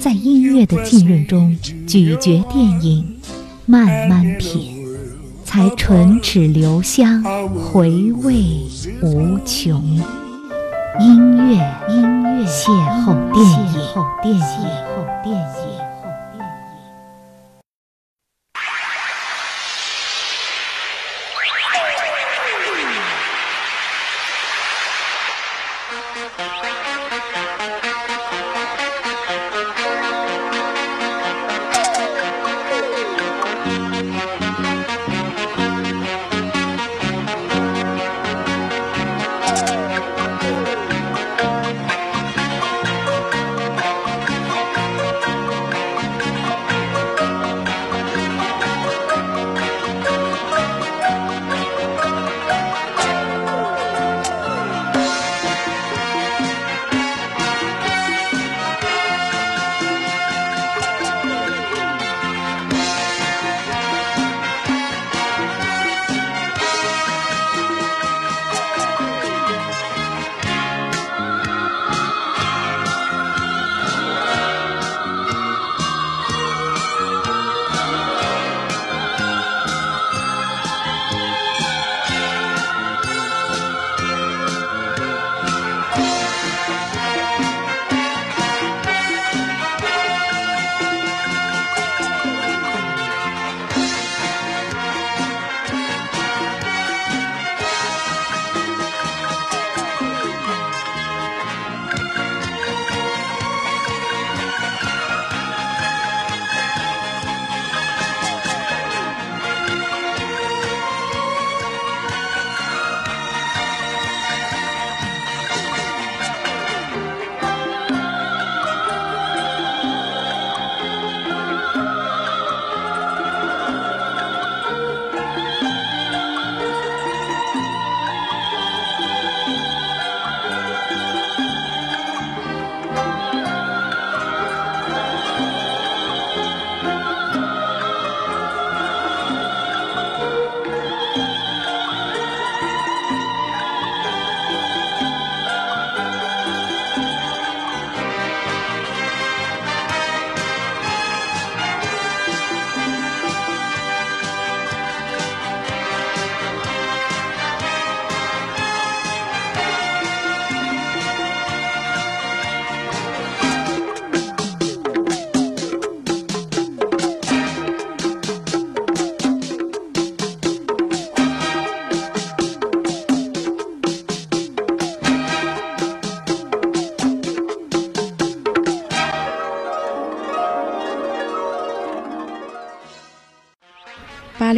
[0.00, 1.56] 在音乐的浸润中
[1.86, 3.16] 咀嚼电影，
[3.66, 4.84] 慢慢品，
[5.44, 8.42] 才唇齿留香，回味
[9.00, 9.80] 无穷。
[10.98, 11.54] 音乐，
[11.88, 12.66] 音乐，邂
[13.04, 13.48] 逅电影，
[14.22, 15.61] 邂逅电影，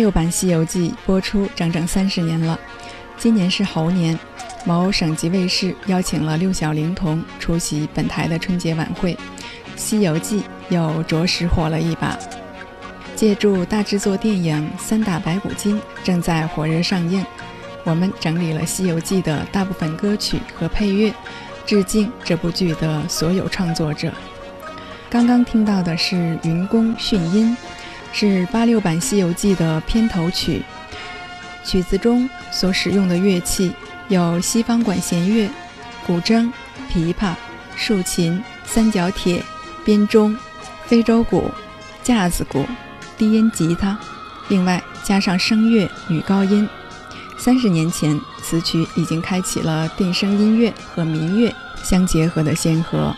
[0.04, 2.60] 六版《西游记》播出整整三十年了，
[3.16, 4.18] 今年是猴年，
[4.66, 9.14] 某省级卫视邀请了六小龄童出席本台的春节晚会，
[9.76, 12.18] 《西游记》又着实火了一把。
[13.16, 17.24] 借助大制作电影《三打白骨精》正在火热上映，
[17.84, 21.14] 我们整理了《西游记》的大部分歌曲和配乐，
[21.64, 24.12] 致敬这部剧的所有创作者。
[25.08, 26.14] 刚刚听到的是
[26.46, 27.56] 《云宫迅音》。
[28.16, 30.62] 是八六版《西游记》的片头曲，
[31.64, 33.72] 曲子中所使用的乐器
[34.06, 35.50] 有西方管弦乐、
[36.06, 36.48] 古筝、
[36.88, 37.34] 琵琶、
[37.74, 39.42] 竖琴、三角铁、
[39.84, 40.36] 编钟、
[40.86, 41.50] 非洲鼓、
[42.04, 42.64] 架子鼓、
[43.18, 43.98] 低音吉他，
[44.46, 46.68] 另外加上声乐女高音。
[47.36, 51.52] 三十年前，此曲已经开启了电声音乐和民乐
[51.82, 53.12] 相结合的先河。《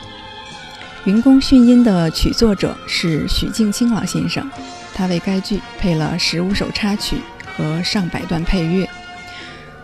[1.04, 4.50] 云宫迅音》的曲作者是许镜清老先生。
[4.96, 7.18] 他为该剧配了十五首插曲
[7.54, 8.88] 和上百段配乐。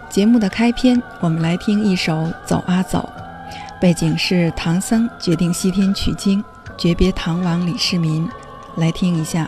[0.09, 2.15] 节目的开篇，我们来听一首
[2.47, 3.13] 《走啊走》，
[3.79, 6.43] 背景是唐僧决定西天取经，
[6.79, 8.27] 诀别唐王李世民。
[8.77, 9.47] 来听一下。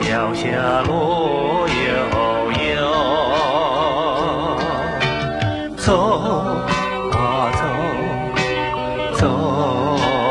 [0.00, 0.02] 脚
[0.34, 0.42] 下
[0.82, 0.90] 路
[1.68, 1.72] 悠
[2.74, 2.74] 悠。
[5.76, 5.86] 走
[7.12, 7.14] 啊
[7.54, 7.62] 走，
[9.18, 9.22] 走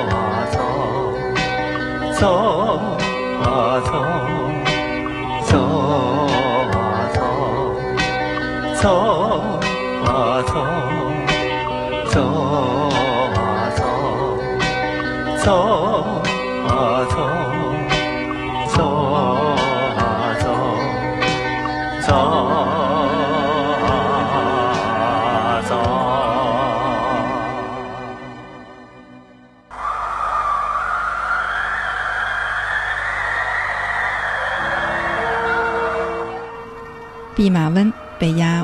[0.10, 0.12] 啊
[0.52, 0.58] 走，
[2.20, 2.22] 走
[3.44, 3.46] 啊
[3.86, 3.92] 走，
[5.46, 5.52] 走
[6.72, 6.76] 啊
[7.14, 7.18] 走，
[8.82, 8.84] 走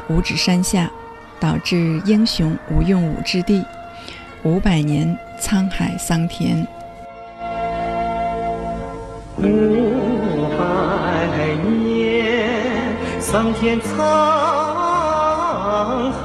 [0.10, 0.90] 五指山下，
[1.40, 3.64] 导致英雄无用武之地。
[4.44, 6.68] 五百年沧海桑田，
[9.38, 10.66] 五百
[11.64, 13.88] 年，桑田沧
[16.12, 16.24] 海，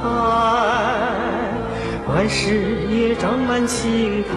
[2.07, 4.33] 万事也长满青苔，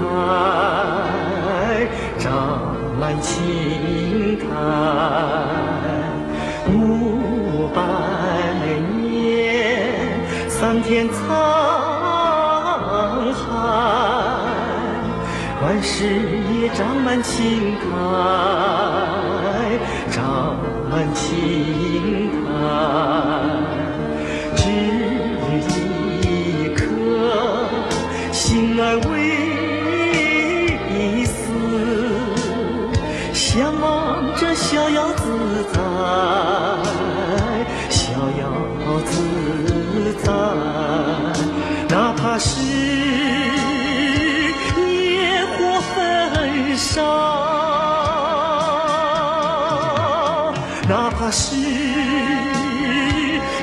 [2.18, 4.44] 长满青苔。
[6.70, 7.80] 五百，
[10.88, 11.12] 天沧
[13.34, 13.44] 海。
[15.60, 15.92] 万事
[16.54, 17.84] 也长满青苔，
[20.10, 20.56] 长
[20.88, 21.28] 满青
[46.98, 47.04] 焚烧，
[50.88, 51.54] 哪怕是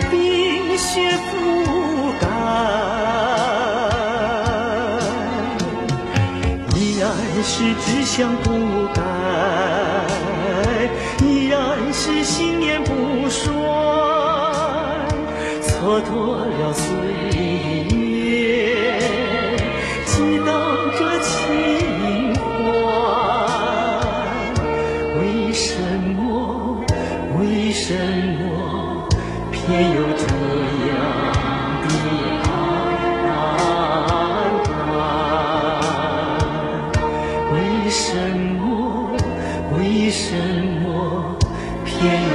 [0.09, 2.27] 冰雪覆盖，
[6.75, 7.11] 依然
[7.43, 9.01] 是志向不改，
[11.21, 11.59] 依然
[11.91, 13.51] 是信念不衰，
[15.61, 16.85] 蹉跎了岁
[17.21, 17.24] 月。
[25.17, 25.79] 为什
[26.15, 26.83] 么？
[27.37, 27.93] 为什
[28.39, 29.07] 么
[29.51, 30.25] 偏有这
[30.87, 30.93] 样
[31.83, 31.93] 的
[32.43, 32.47] 安
[34.63, 34.67] 排？
[37.53, 37.55] 为
[37.89, 38.03] 什
[38.59, 38.63] 么？
[39.77, 39.79] 为
[40.09, 40.25] 什
[40.81, 40.85] 么
[41.85, 41.93] 偏
[42.23, 42.29] 有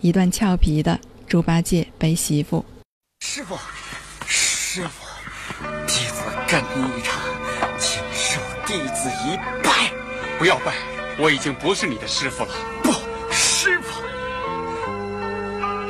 [0.00, 2.64] 一段俏皮的猪八戒背媳妇。
[3.20, 3.58] 师傅，
[4.26, 5.04] 师傅，
[5.88, 7.20] 弟子跟你一场，
[7.80, 9.92] 请受弟子一拜。
[10.38, 10.72] 不要拜，
[11.18, 12.50] 我已经不是你的师傅了。
[12.80, 12.92] 不，
[13.32, 14.00] 师傅，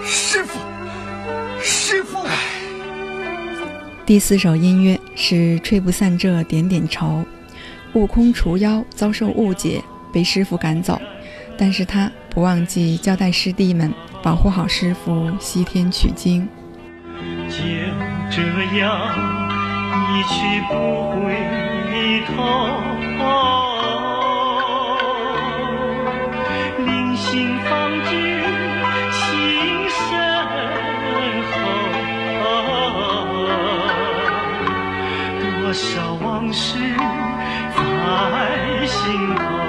[0.02, 0.58] 师傅，
[1.62, 2.26] 师傅。
[4.06, 7.22] 第四首音乐是吹不散这点点愁。
[7.92, 10.98] 悟空除妖遭受误解，被师傅赶走，
[11.58, 13.92] 但是他不忘记交代师弟们
[14.22, 16.48] 保护好师傅西天取经。
[17.48, 17.56] 就
[18.30, 18.40] 这
[18.78, 18.88] 样
[20.14, 20.74] 一去不
[21.18, 21.34] 回
[22.28, 22.30] 头。
[26.86, 28.10] 临行方知
[29.10, 29.18] 情
[29.90, 29.98] 深
[31.50, 31.58] 厚，
[35.40, 36.78] 多少往事
[37.74, 39.67] 在心头。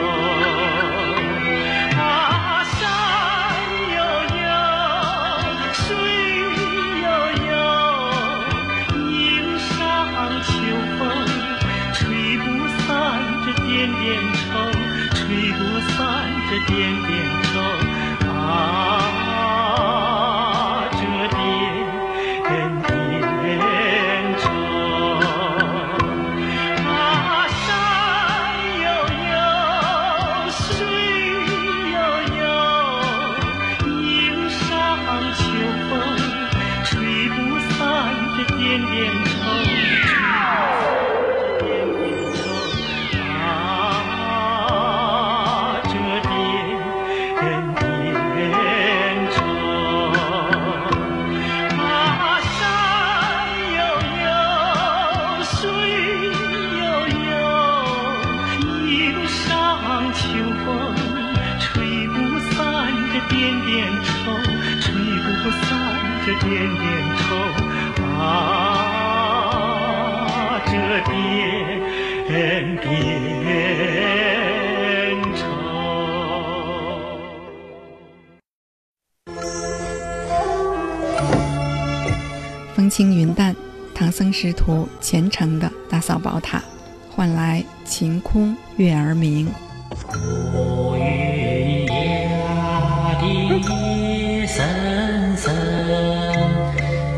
[93.89, 95.51] 地森森，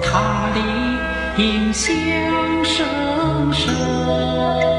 [0.02, 0.62] 塔里
[1.74, 1.94] 响
[2.64, 4.71] 声声。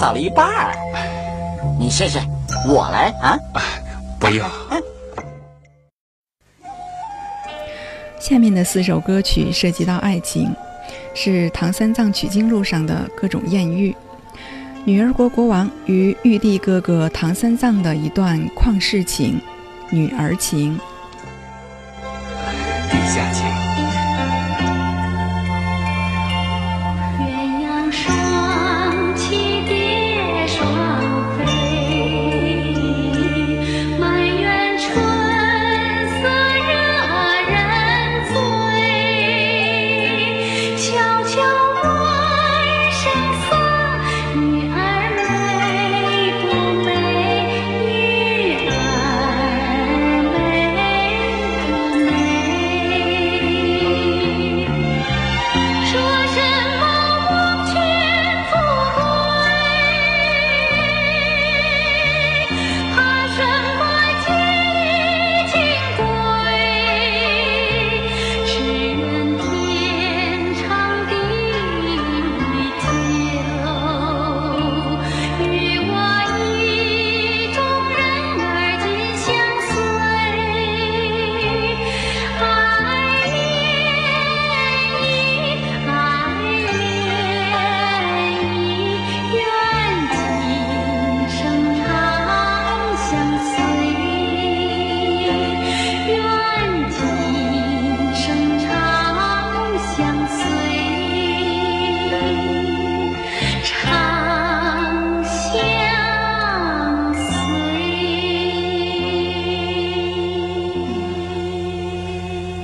[0.00, 0.72] 扫了一半儿。
[1.78, 2.18] 你试试，
[2.66, 3.38] 我来啊！
[4.18, 4.48] 不用，
[8.18, 10.56] 下面的四首歌曲涉及到爱情，
[11.12, 13.94] 是唐三藏取经路上的各种艳遇。
[14.86, 19.38] 女儿国国王与玉帝哥哥唐三藏的一段旷世情，
[19.90, 20.80] 女儿情。
[22.90, 23.59] 地下请。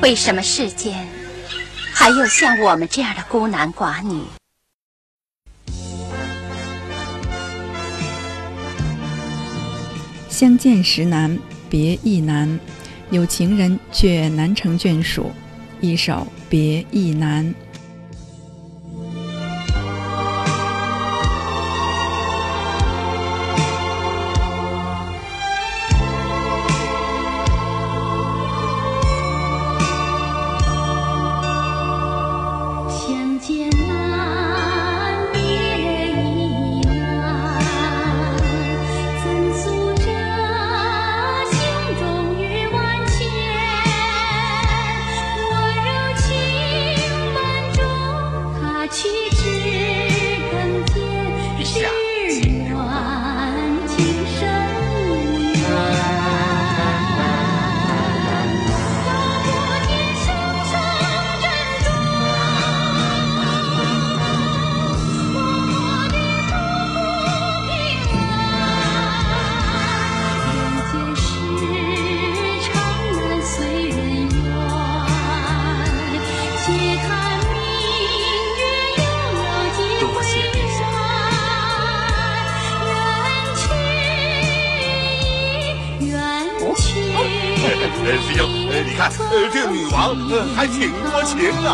[0.07, 1.05] 为什么世间
[1.93, 4.23] 还有像我们这样的孤男寡女？
[10.29, 11.37] 相见时难，
[11.69, 12.61] 别亦难。
[13.11, 15.33] 有情人却难成眷属。
[15.81, 16.13] 一首
[16.49, 17.45] 《别亦难》。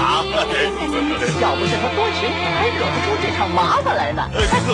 [0.03, 4.21] 要不是他多情，还惹不出这场麻烦来呢。
[4.35, 4.69] 呃，可不。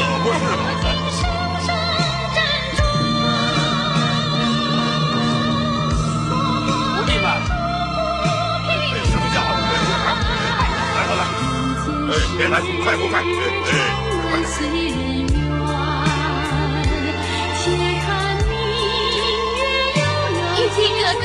[6.96, 7.26] 徒弟们，
[8.68, 8.70] 哎，
[9.04, 9.36] 什么叫？
[10.94, 11.22] 来来来，
[12.08, 13.14] 哎，别来，快不快？
[13.20, 13.22] 哎，
[14.30, 14.42] 快点。
[14.48, 14.72] 随人
[15.28, 15.36] 愿，
[17.58, 17.62] 且
[18.04, 18.08] 看
[18.48, 18.50] 明
[19.56, 19.60] 月
[19.94, 20.02] 悠悠
[20.56, 21.22] 玉姬哥哥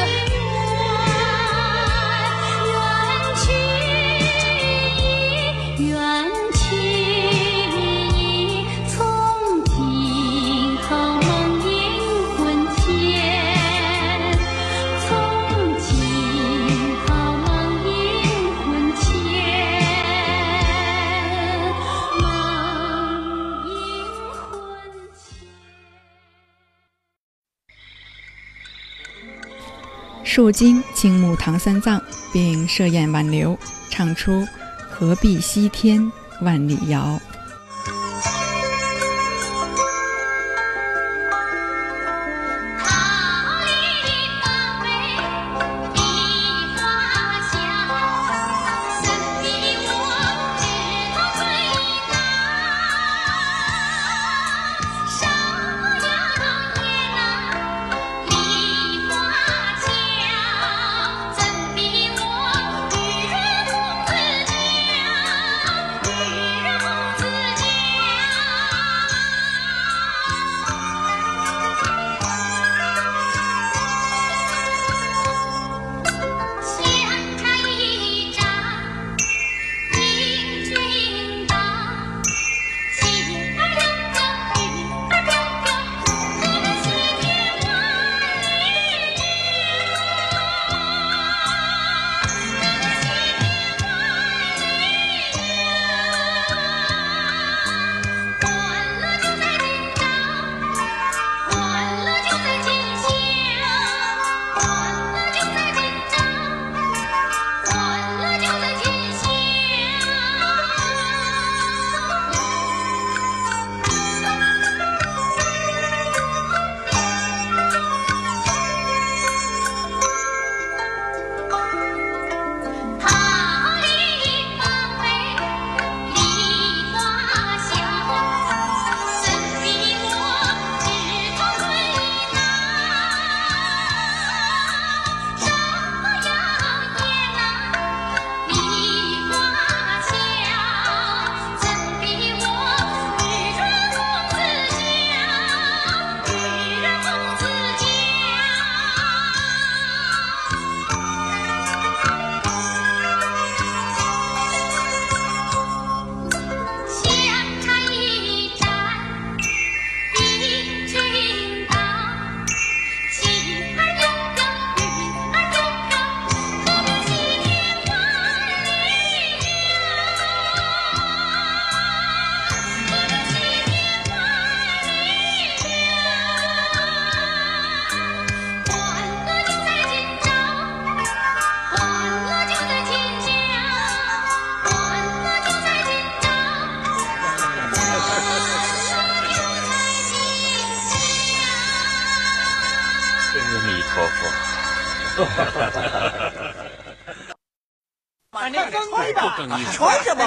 [30.36, 33.56] 树精倾慕唐三藏，并设宴挽留，
[33.92, 34.44] 唱出
[34.90, 37.22] “何必西天万里遥”。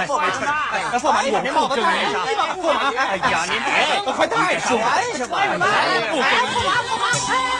[0.04, 3.72] 不妨啊不妨您把裤子换上不妨您把裤子换哎呀您别
[4.12, 7.55] 快换上换上换上换上哎不妨哎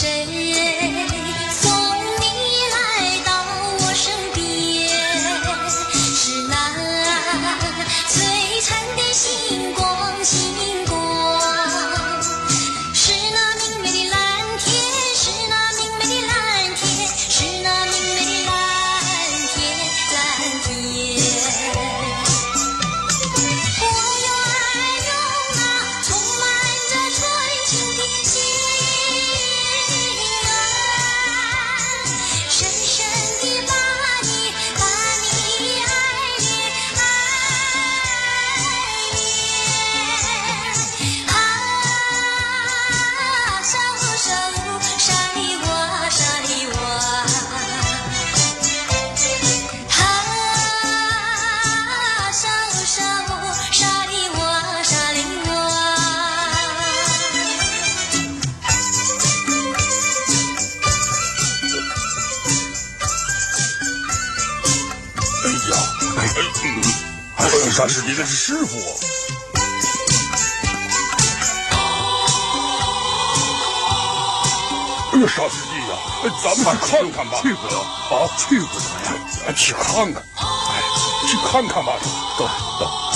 [0.00, 0.37] 谁？
[75.18, 77.38] 哎呀，傻司机呀、啊，咱们去看看吧。
[77.42, 80.22] 去不得啊，去不得呀，去看看。
[81.26, 81.92] 去看看吧。
[82.38, 83.07] 走走。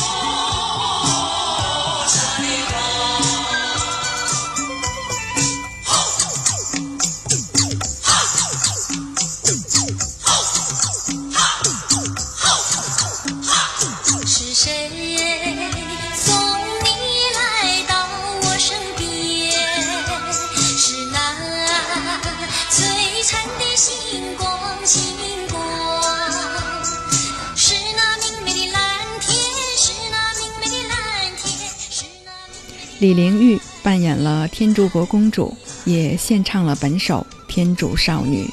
[33.03, 35.53] 李玲玉扮演了天竺国公主
[35.85, 38.49] 也献唱了本首天竺少女。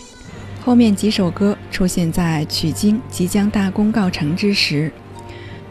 [0.65, 4.91] 后面几首歌出现在取经即将大功告成之时。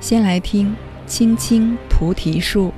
[0.00, 0.72] 先来听
[1.08, 2.72] 青青菩提树。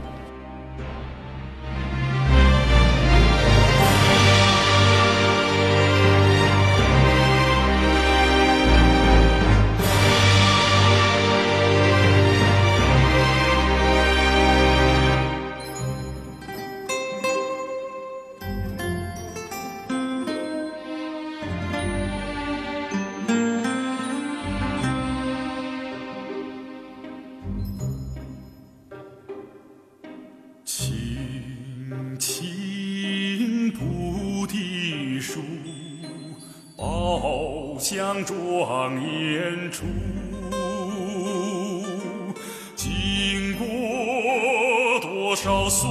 [45.42, 45.88] 少岁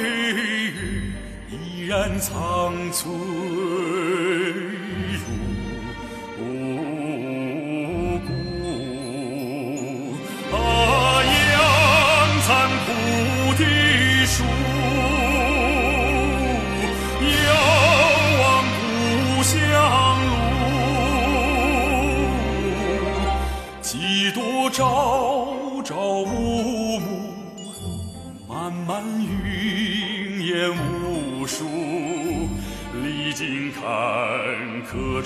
[0.00, 0.72] 月
[1.50, 3.12] 依然苍翠
[6.38, 6.46] 如
[8.26, 8.32] 故。
[10.50, 10.56] 大
[11.22, 12.88] 雁残枯
[13.58, 14.67] 的树。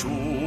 [0.03, 0.41] 主。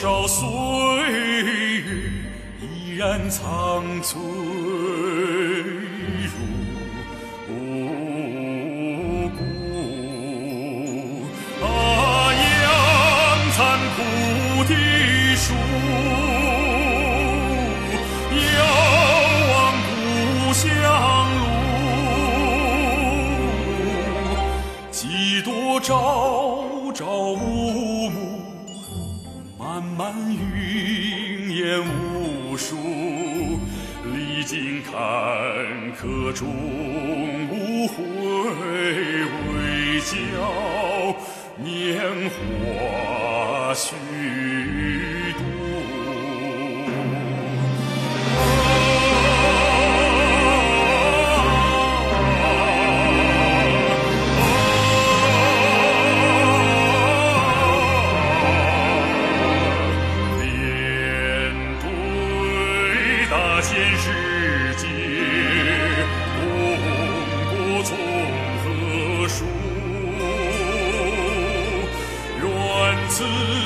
[0.00, 1.82] 多少岁月
[2.60, 4.57] 依然苍翠。
[73.18, 73.57] 死。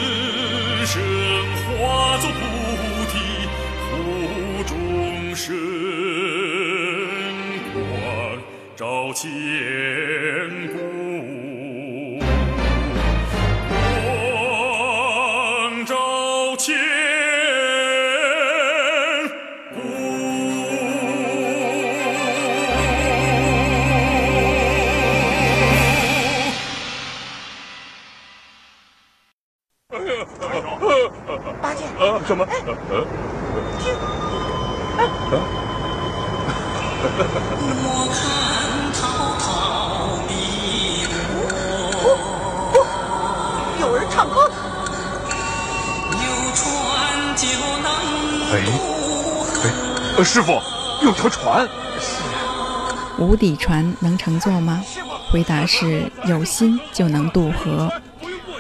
[53.37, 54.85] 底船能乘坐吗？
[55.31, 57.91] 回答是有心就能渡河，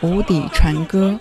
[0.01, 1.19] 无底船歌。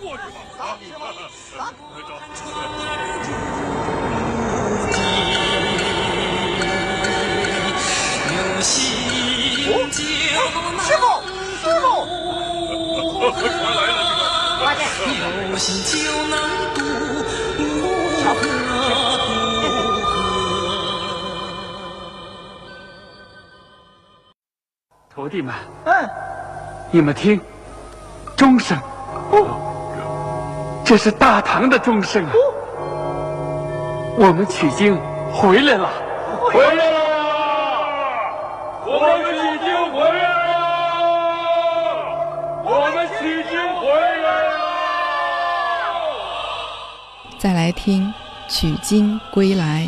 [15.51, 15.93] 有心就
[16.27, 16.39] 能
[16.73, 16.81] 渡
[18.23, 18.90] 河。
[25.31, 26.09] 弟们，嗯，
[26.91, 27.39] 你们听，
[28.35, 28.77] 钟声，
[29.31, 29.47] 哦，
[30.83, 32.33] 这是大唐的钟声啊！
[34.17, 34.99] 我们取经
[35.31, 35.89] 回来了，
[36.51, 36.99] 回来了！
[38.85, 40.59] 我们取经回来了，
[42.65, 44.51] 我们取经回来了！
[47.39, 48.13] 再来听
[48.49, 49.87] 取经归来。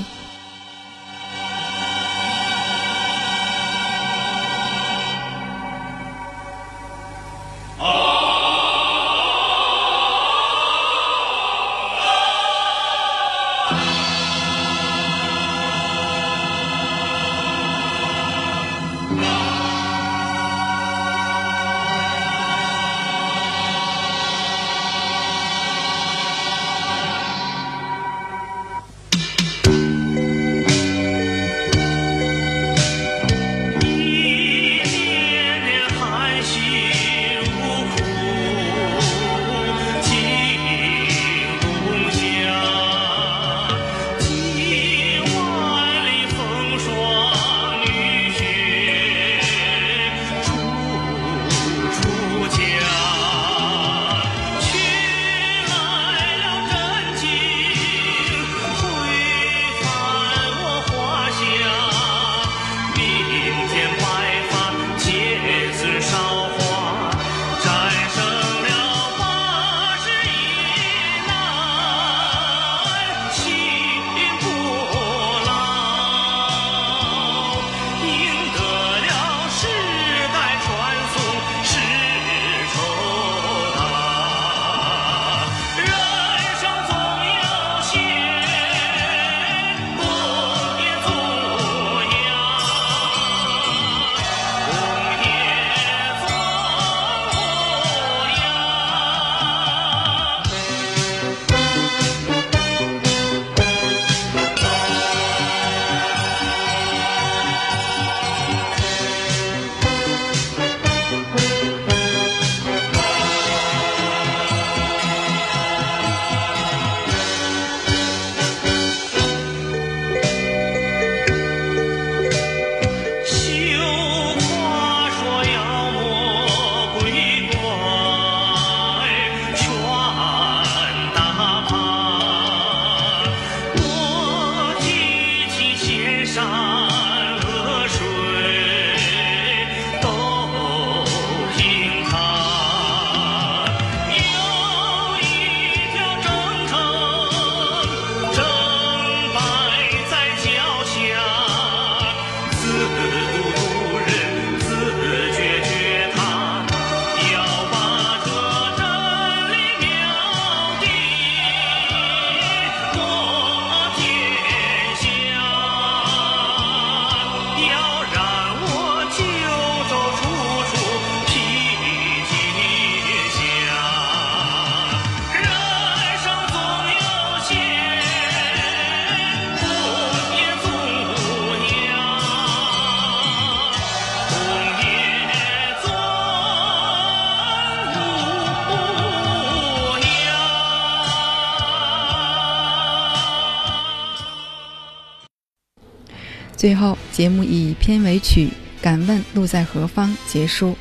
[196.63, 198.45] 最后，节目以片尾曲
[198.81, 200.77] 《敢问路在何方》结束，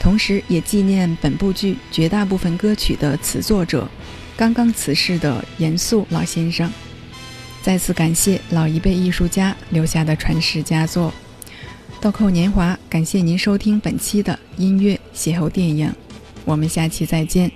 [0.00, 3.86] 同时也纪念本部剧绝大部分歌曲的词作者，
[4.38, 6.72] 刚刚辞世的严肃老先生。
[7.60, 11.12] 再次感谢老一辈艺术家留下的传世佳作。
[12.00, 15.92] 豆蔻年华，感谢您收听本期的音乐邂逅电影，
[16.46, 17.52] 我们下期再见。